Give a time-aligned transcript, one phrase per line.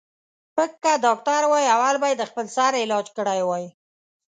[0.29, 3.65] ـ پک که ډاکتر وای اول به یې د خپل سر علاج کړی وای.